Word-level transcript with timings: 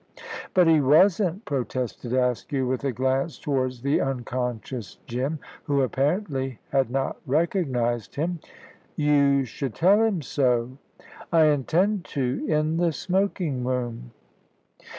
"But 0.55 0.65
he 0.65 0.81
wasn't," 0.81 1.45
protested 1.45 2.11
Askew, 2.11 2.65
with 2.65 2.83
a 2.83 2.91
glance 2.91 3.37
towards 3.37 3.83
the 3.83 4.01
unconscious 4.01 4.97
Jim, 5.05 5.37
who 5.65 5.83
apparently 5.83 6.57
had 6.71 6.89
not 6.89 7.17
recognised 7.27 8.15
him. 8.15 8.39
"You 8.95 9.45
should 9.45 9.75
tell 9.75 10.01
him 10.01 10.23
so." 10.23 10.71
"I 11.31 11.45
intend 11.49 12.05
to 12.17 12.43
in 12.49 12.77
the 12.77 12.91
smoking 12.93 13.63
room." 13.63 14.09